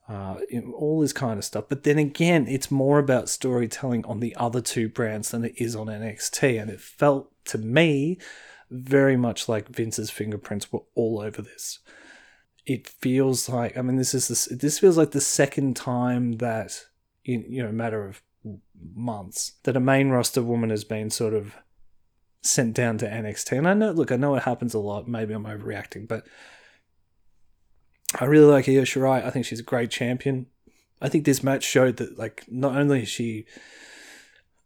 uh, 0.09 0.37
all 0.77 1.01
this 1.01 1.13
kind 1.13 1.39
of 1.39 1.45
stuff. 1.45 1.65
But 1.69 1.85
then 1.85 1.99
again, 1.99 2.47
it's 2.47 2.71
more 2.71 2.99
about 2.99 3.29
storytelling 3.29 4.05
on 4.05 4.21
the 4.21 4.37
other 4.37 4.61
two 4.61 4.89
brands 4.89 5.31
than 5.31 5.45
it 5.45 5.55
is 5.57 5.75
on 5.75 5.87
NXT. 5.87 6.61
And 6.61 6.71
it 6.71 6.81
felt 6.81 7.31
to 7.47 7.59
me 7.59 8.19
very 8.71 9.17
much 9.17 9.49
like 9.49 9.69
Vince's 9.69 10.11
fingerprints 10.11 10.73
were 10.73 10.83
all 10.95 11.21
over 11.21 11.41
this. 11.41 11.79
It 12.67 12.89
feels 12.89 13.49
like 13.49 13.77
I 13.77 13.83
mean 13.83 13.97
this 13.97 14.15
is 14.15 14.29
this 14.29 14.47
this 14.47 14.79
feels 14.79 14.97
like 14.97 15.11
the 15.11 15.21
second 15.21 15.77
time 15.77 16.39
that 16.39 16.87
in 17.25 17.45
you 17.49 17.63
know 17.63 17.73
matter 17.73 18.07
of 18.07 18.23
months 18.95 19.53
that 19.65 19.77
a 19.77 19.81
main 19.81 20.09
roster 20.09 20.43
woman 20.43 20.71
has 20.71 20.85
been 20.85 21.11
sort 21.11 21.35
of 21.35 21.55
sent 22.41 22.75
down 22.75 22.99
to 22.99 23.07
NXT. 23.07 23.59
And 23.59 23.69
I 23.69 23.75
know 23.75 23.93
look, 23.93 24.11
I 24.11 24.17
know 24.17 24.35
it 24.35 24.45
happens 24.45 24.75
a 24.75 24.79
lot, 24.79 25.09
maybe 25.09 25.35
I'm 25.35 25.45
overreacting, 25.45 26.09
but 26.09 26.27
I 28.21 28.27
really 28.27 28.47
like 28.47 28.69
Io 28.69 28.83
Shirai. 28.83 29.25
I 29.25 29.31
think 29.31 29.45
she's 29.45 29.61
a 29.61 29.65
great 29.65 29.91
champion. 29.91 30.47
I 31.01 31.09
think 31.09 31.25
this 31.25 31.43
match 31.43 31.65
showed 31.65 31.97
that 31.97 32.19
like 32.19 32.45
not 32.49 32.77
only 32.77 33.03
is 33.03 33.09
she 33.09 33.47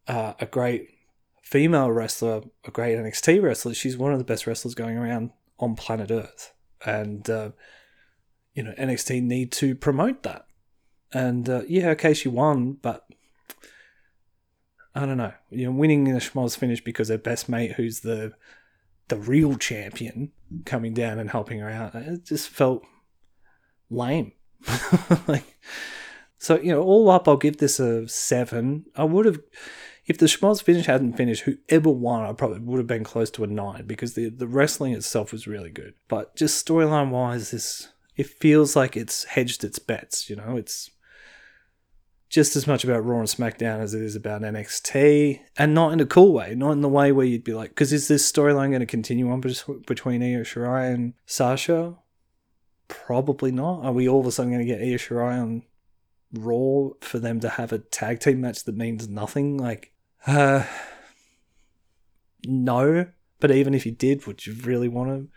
uh, 0.07 0.35
a 0.39 0.47
great 0.47 0.89
female 1.43 1.91
wrestler, 1.91 2.43
a 2.65 2.71
great 2.71 2.97
NXT 2.99 3.43
wrestler. 3.43 3.75
She's 3.75 3.97
one 3.97 4.13
of 4.13 4.19
the 4.19 4.25
best 4.25 4.47
wrestlers 4.47 4.75
going 4.75 4.99
around 4.99 5.31
on 5.59 5.77
planet 5.77 6.11
Earth, 6.11 6.53
and 6.85 7.29
uh, 7.29 7.51
you 8.55 8.63
know 8.63 8.73
NXT 8.79 9.23
need 9.23 9.51
to 9.53 9.75
promote 9.75 10.23
that. 10.25 10.47
And 11.13 11.49
uh, 11.49 11.63
yeah, 11.69 11.89
okay, 11.91 12.13
she 12.13 12.29
won, 12.29 12.75
but 12.83 13.07
I 14.95 15.07
don't 15.07 15.17
know. 15.17 15.33
You 15.51 15.67
know, 15.67 15.73
winning 15.73 16.07
in 16.07 16.17
a 16.17 16.21
schmoz 16.21 16.57
finish 16.57 16.83
because 16.83 17.09
her 17.09 17.19
best 17.19 17.49
mate, 17.49 17.73
who's 17.73 18.01
the 18.01 18.35
the 19.09 19.17
real 19.17 19.57
champion, 19.57 20.33
coming 20.67 20.93
down 20.93 21.19
and 21.19 21.31
helping 21.31 21.61
her 21.61 21.71
out, 21.71 21.95
it 21.95 22.27
just 22.27 22.51
felt 22.51 22.85
lame. 23.91 24.33
like, 25.29 25.59
so 26.39 26.59
you 26.61 26.73
know, 26.73 26.83
all 26.83 27.11
up, 27.11 27.29
I'll 27.29 27.37
give 27.37 27.59
this 27.59 27.81
a 27.81 28.09
seven. 28.09 28.87
I 28.97 29.05
would 29.05 29.27
have, 29.27 29.39
if 30.07 30.19
the 30.19 30.27
schmoz 30.27 30.63
finish 30.63 30.87
hadn't 30.87 31.17
finished, 31.17 31.43
whoever 31.43 31.91
won, 31.91 32.25
I 32.25 32.33
probably 32.33 32.61
would 32.61 32.79
have 32.79 32.87
been 32.87 33.05
close 33.05 33.31
to 33.33 33.45
a 33.45 33.47
nine 33.47 33.87
because 33.87 34.15
the 34.15 34.29
the 34.29 34.49
wrestling 34.49 34.93
itself 34.93 35.33
was 35.33 35.47
really 35.47 35.71
good. 35.71 35.95
But 36.09 36.37
just 36.37 36.65
storyline 36.65 37.11
wise, 37.11 37.51
this 37.51 37.89
it 38.17 38.27
feels 38.27 38.75
like 38.75 38.97
it's 38.97 39.25
hedged 39.25 39.65
its 39.65 39.79
bets. 39.79 40.29
You 40.29 40.37
know, 40.37 40.57
it's 40.57 40.91
just 42.29 42.57
as 42.57 42.67
much 42.67 42.85
about 42.85 43.05
Raw 43.05 43.21
and 43.21 43.29
SmackDown 43.29 43.81
as 43.81 43.95
it 43.95 44.03
is 44.03 44.15
about 44.15 44.43
NXT, 44.43 45.41
and 45.57 45.75
not 45.75 45.93
in 45.93 46.01
a 46.01 46.07
cool 46.07 46.33
way, 46.33 46.55
not 46.55 46.73
in 46.73 46.83
the 46.83 46.89
way 46.89 47.11
where 47.11 47.25
you'd 47.25 47.45
be 47.45 47.55
like, 47.55 47.71
because 47.71 47.93
is 47.93 48.09
this 48.09 48.31
storyline 48.31 48.69
going 48.71 48.81
to 48.81 48.87
continue 48.87 49.31
on 49.31 49.41
between 49.41 50.23
Io 50.23 50.43
Shirai 50.43 50.93
and 50.93 51.15
Sasha? 51.27 51.97
Probably 52.89 53.53
not. 53.53 53.85
Are 53.85 53.93
we 53.93 54.09
all 54.09 54.21
of 54.21 54.27
a 54.27 54.33
sudden 54.33 54.53
going 54.53 54.67
to 54.67 54.73
get 54.73 54.81
Io 54.81 54.97
Shirai 54.97 55.41
on 55.41 55.63
Raw 56.33 56.95
for 57.01 57.19
them 57.19 57.41
to 57.41 57.49
have 57.49 57.73
a 57.73 57.79
tag 57.79 58.21
team 58.21 58.41
match 58.41 58.65
that 58.65 58.77
means 58.77 59.09
nothing? 59.09 59.59
Like, 59.59 59.93
uh, 60.27 60.65
no. 62.47 63.07
But 63.41 63.51
even 63.51 63.75
if 63.75 63.87
you 63.87 63.93
did, 63.93 64.27
would 64.27 64.47
you 64.47 64.55
really 64.55 64.89
want 64.89 65.11
to 65.11 65.29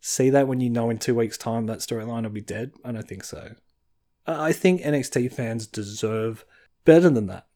see 0.00 0.30
that 0.30 0.46
when 0.46 0.60
you 0.60 0.70
know 0.70 0.90
in 0.90 0.98
two 0.98 1.14
weeks' 1.14 1.38
time 1.38 1.66
that 1.66 1.78
storyline 1.78 2.22
will 2.22 2.30
be 2.30 2.40
dead? 2.40 2.72
I 2.84 2.92
don't 2.92 3.08
think 3.08 3.24
so. 3.24 3.54
I 4.26 4.52
think 4.52 4.82
NXT 4.82 5.32
fans 5.32 5.66
deserve 5.66 6.44
better 6.84 7.08
than 7.08 7.26
that. 7.26 7.46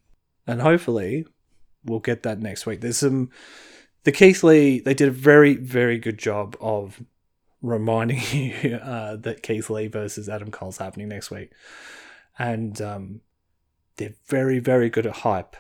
And 0.47 0.63
hopefully 0.63 1.27
we'll 1.85 2.01
get 2.01 2.23
that 2.23 2.41
next 2.41 2.67
week. 2.67 2.81
There's 2.81 2.99
some 2.99 3.31
the 4.05 4.13
Keith 4.13 4.43
Lee 4.43 4.81
they 4.81 4.95
did 4.95 5.09
a 5.09 5.13
very 5.13 5.55
very 5.57 5.99
good 5.99 6.19
job 6.19 6.57
of 6.61 7.03
reminding 7.63 8.21
you 8.33 8.77
uh, 8.77 9.17
that 9.17 9.43
Keith 9.43 9.71
Lee 9.71 9.87
versus 9.87 10.29
Adam 10.29 10.51
Cole's 10.51 10.79
happening 10.79 11.09
next 11.09 11.31
week, 11.31 11.51
and 12.39 12.81
um, 12.83 13.21
they're 13.97 14.15
very 14.27 14.59
very 14.59 14.91
good 14.91 15.07
at 15.07 15.17
hype 15.17 15.57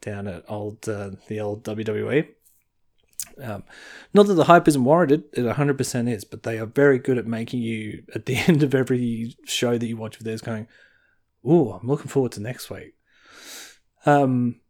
down 0.00 0.26
at 0.26 0.44
old 0.48 0.88
uh, 0.88 1.10
the 1.28 1.40
old 1.40 1.64
WWE. 1.64 2.28
Um, 3.42 3.64
not 4.12 4.26
that 4.26 4.34
the 4.34 4.44
hype 4.44 4.68
isn't 4.68 4.84
warranted, 4.84 5.24
it 5.32 5.40
100% 5.40 6.12
is, 6.12 6.24
but 6.24 6.44
they 6.44 6.58
are 6.58 6.66
very 6.66 6.98
good 6.98 7.18
at 7.18 7.26
making 7.26 7.62
you, 7.62 8.04
at 8.14 8.26
the 8.26 8.36
end 8.48 8.62
of 8.62 8.74
every 8.74 9.34
show 9.44 9.76
that 9.76 9.86
you 9.86 9.96
watch 9.96 10.18
with 10.18 10.26
theirs, 10.26 10.40
going, 10.40 10.68
Ooh, 11.46 11.72
I'm 11.72 11.86
looking 11.86 12.08
forward 12.08 12.32
to 12.32 12.40
next 12.40 12.70
week. 12.70 12.94
Um, 14.06 14.60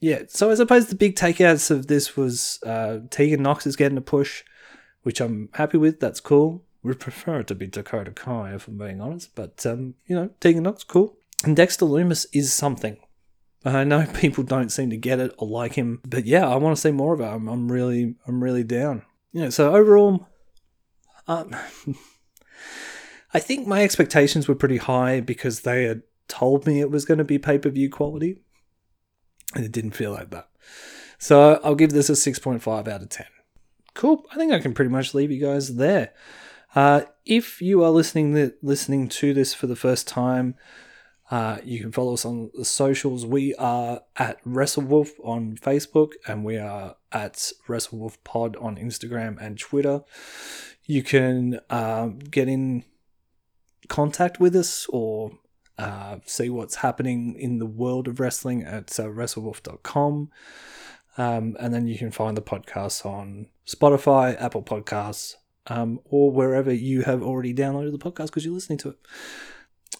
yeah, 0.00 0.22
so 0.28 0.50
I 0.50 0.54
suppose 0.54 0.86
the 0.86 0.94
big 0.94 1.16
takeouts 1.16 1.70
of 1.70 1.88
this 1.88 2.16
was 2.16 2.60
uh, 2.64 2.98
Tegan 3.10 3.42
Nox 3.42 3.66
is 3.66 3.76
getting 3.76 3.98
a 3.98 4.02
push, 4.02 4.44
which 5.08 5.22
I'm 5.22 5.48
happy 5.54 5.78
with. 5.78 6.00
That's 6.00 6.20
cool. 6.20 6.66
We 6.82 6.92
prefer 6.92 7.40
it 7.40 7.46
to 7.46 7.54
be 7.54 7.66
Dakota 7.66 8.10
Kai, 8.10 8.52
if 8.52 8.68
I'm 8.68 8.76
being 8.76 9.00
honest, 9.00 9.34
but 9.34 9.64
um, 9.64 9.94
you 10.06 10.14
know, 10.14 10.28
Tegan 10.38 10.64
Nox, 10.64 10.84
cool. 10.84 11.16
And 11.44 11.56
Dexter 11.56 11.86
Lumis 11.86 12.26
is 12.34 12.52
something. 12.52 12.98
I 13.64 13.84
know 13.84 14.06
people 14.14 14.44
don't 14.44 14.68
seem 14.68 14.90
to 14.90 14.98
get 14.98 15.18
it 15.18 15.34
or 15.38 15.48
like 15.48 15.76
him, 15.76 16.02
but 16.06 16.26
yeah, 16.26 16.46
I 16.46 16.56
want 16.56 16.76
to 16.76 16.82
see 16.82 16.90
more 16.90 17.14
of 17.14 17.20
him. 17.20 17.48
I'm 17.48 17.72
really, 17.72 18.16
I'm 18.26 18.44
really 18.44 18.64
down. 18.64 19.00
You 19.32 19.44
know, 19.44 19.48
so 19.48 19.74
overall, 19.74 20.28
um, 21.26 21.56
I 23.32 23.38
think 23.38 23.66
my 23.66 23.82
expectations 23.82 24.46
were 24.46 24.54
pretty 24.54 24.76
high 24.76 25.20
because 25.20 25.62
they 25.62 25.84
had 25.84 26.02
told 26.28 26.66
me 26.66 26.82
it 26.82 26.90
was 26.90 27.06
going 27.06 27.16
to 27.16 27.24
be 27.24 27.38
pay 27.38 27.56
per 27.56 27.70
view 27.70 27.88
quality, 27.88 28.42
and 29.54 29.64
it 29.64 29.72
didn't 29.72 29.92
feel 29.92 30.12
like 30.12 30.28
that. 30.32 30.50
So 31.16 31.62
I'll 31.64 31.74
give 31.74 31.92
this 31.92 32.10
a 32.10 32.12
6.5 32.12 32.86
out 32.86 33.00
of 33.00 33.08
10. 33.08 33.24
Cool. 33.98 34.24
I 34.30 34.36
think 34.36 34.52
I 34.52 34.60
can 34.60 34.74
pretty 34.74 34.92
much 34.92 35.12
leave 35.12 35.32
you 35.32 35.44
guys 35.44 35.74
there. 35.74 36.14
Uh, 36.72 37.00
if 37.26 37.60
you 37.60 37.82
are 37.82 37.90
listening 37.90 38.52
listening 38.62 39.08
to 39.08 39.34
this 39.34 39.54
for 39.54 39.66
the 39.66 39.74
first 39.74 40.06
time, 40.06 40.54
uh, 41.32 41.58
you 41.64 41.80
can 41.80 41.90
follow 41.90 42.12
us 42.12 42.24
on 42.24 42.52
the 42.54 42.64
socials. 42.64 43.26
We 43.26 43.56
are 43.56 44.02
at 44.14 44.40
WrestleWolf 44.44 45.08
on 45.24 45.56
Facebook 45.56 46.12
and 46.28 46.44
we 46.44 46.56
are 46.56 46.94
at 47.10 47.50
WrestleWolf 47.66 48.18
Pod 48.22 48.54
on 48.58 48.76
Instagram 48.76 49.36
and 49.44 49.58
Twitter. 49.58 50.04
You 50.84 51.02
can 51.02 51.58
uh, 51.68 52.10
get 52.30 52.46
in 52.46 52.84
contact 53.88 54.38
with 54.38 54.54
us 54.54 54.86
or 54.90 55.32
uh, 55.76 56.18
see 56.24 56.50
what's 56.50 56.76
happening 56.76 57.34
in 57.36 57.58
the 57.58 57.66
world 57.66 58.06
of 58.06 58.20
wrestling 58.20 58.62
at 58.62 58.96
uh, 59.00 59.06
WrestleWolf.com. 59.06 60.30
Um, 61.16 61.56
and 61.58 61.74
then 61.74 61.88
you 61.88 61.98
can 61.98 62.12
find 62.12 62.36
the 62.36 62.42
podcast 62.42 63.04
on 63.04 63.48
Spotify, 63.68 64.40
Apple 64.40 64.62
Podcasts, 64.62 65.34
um, 65.66 66.00
or 66.04 66.30
wherever 66.30 66.72
you 66.72 67.02
have 67.02 67.22
already 67.22 67.52
downloaded 67.52 67.92
the 67.92 67.98
podcast 67.98 68.26
because 68.26 68.44
you're 68.44 68.54
listening 68.54 68.78
to 68.78 68.90
it. 68.90 68.98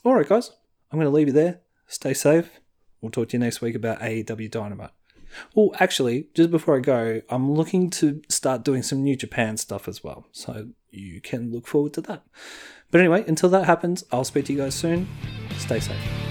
All 0.04 0.14
right, 0.14 0.28
guys. 0.28 0.50
I'm 0.90 0.98
going 0.98 1.10
to 1.10 1.14
leave 1.14 1.26
you 1.26 1.34
there. 1.34 1.60
Stay 1.86 2.14
safe. 2.14 2.60
We'll 3.00 3.10
talk 3.10 3.28
to 3.28 3.36
you 3.36 3.40
next 3.40 3.60
week 3.60 3.74
about 3.74 4.00
AEW 4.00 4.50
Dynamite. 4.50 4.90
Oh, 5.54 5.74
actually, 5.78 6.28
just 6.34 6.50
before 6.50 6.76
I 6.76 6.80
go, 6.80 7.20
I'm 7.28 7.52
looking 7.52 7.90
to 7.90 8.22
start 8.30 8.64
doing 8.64 8.82
some 8.82 9.02
New 9.02 9.16
Japan 9.16 9.58
stuff 9.58 9.86
as 9.86 10.02
well. 10.02 10.26
So 10.32 10.68
you 10.90 11.20
can 11.20 11.52
look 11.52 11.66
forward 11.66 11.92
to 11.94 12.00
that. 12.02 12.24
But 12.90 13.00
anyway, 13.00 13.24
until 13.28 13.50
that 13.50 13.66
happens, 13.66 14.04
I'll 14.10 14.24
speak 14.24 14.46
to 14.46 14.52
you 14.54 14.60
guys 14.60 14.74
soon. 14.74 15.06
Stay 15.58 15.80
safe. 15.80 16.27